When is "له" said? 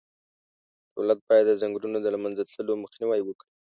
2.15-2.19